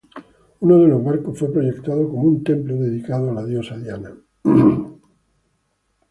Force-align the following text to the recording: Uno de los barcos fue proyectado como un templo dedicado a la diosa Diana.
Uno 0.61 0.79
de 0.79 0.87
los 0.87 1.03
barcos 1.03 1.37
fue 1.37 1.53
proyectado 1.53 2.09
como 2.09 2.23
un 2.23 2.43
templo 2.43 2.75
dedicado 2.75 3.29
a 3.29 3.33
la 3.35 3.45
diosa 3.45 3.77
Diana. 3.77 4.11